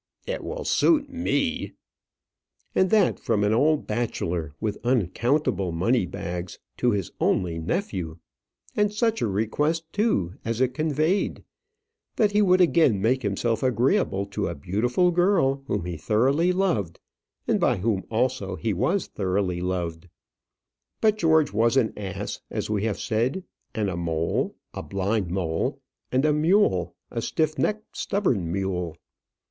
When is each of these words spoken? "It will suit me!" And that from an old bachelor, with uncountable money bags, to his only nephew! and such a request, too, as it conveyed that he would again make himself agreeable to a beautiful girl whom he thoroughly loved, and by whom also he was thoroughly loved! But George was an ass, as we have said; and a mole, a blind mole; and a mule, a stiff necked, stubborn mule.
"It 0.25 0.43
will 0.43 0.63
suit 0.65 1.11
me!" 1.11 1.73
And 2.73 2.89
that 2.89 3.19
from 3.19 3.43
an 3.43 3.53
old 3.53 3.85
bachelor, 3.85 4.55
with 4.59 4.79
uncountable 4.83 5.71
money 5.71 6.07
bags, 6.07 6.57
to 6.77 6.89
his 6.89 7.11
only 7.21 7.59
nephew! 7.59 8.17
and 8.75 8.91
such 8.91 9.21
a 9.21 9.27
request, 9.27 9.93
too, 9.93 10.33
as 10.43 10.59
it 10.59 10.73
conveyed 10.73 11.43
that 12.15 12.31
he 12.31 12.41
would 12.41 12.61
again 12.61 12.99
make 12.99 13.21
himself 13.21 13.61
agreeable 13.61 14.25
to 14.25 14.47
a 14.47 14.55
beautiful 14.55 15.11
girl 15.11 15.61
whom 15.67 15.85
he 15.85 15.97
thoroughly 15.97 16.51
loved, 16.51 16.99
and 17.47 17.59
by 17.59 17.77
whom 17.77 18.03
also 18.09 18.55
he 18.55 18.73
was 18.73 19.05
thoroughly 19.05 19.61
loved! 19.61 20.09
But 20.99 21.19
George 21.19 21.53
was 21.53 21.77
an 21.77 21.93
ass, 21.95 22.41
as 22.49 22.71
we 22.71 22.85
have 22.85 22.99
said; 22.99 23.43
and 23.75 23.87
a 23.87 23.95
mole, 23.97 24.55
a 24.73 24.81
blind 24.81 25.29
mole; 25.29 25.79
and 26.11 26.25
a 26.25 26.33
mule, 26.33 26.95
a 27.11 27.21
stiff 27.21 27.59
necked, 27.59 27.95
stubborn 27.95 28.51
mule. 28.51 28.97